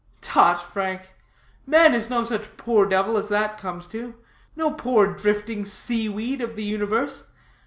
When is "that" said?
3.29-3.59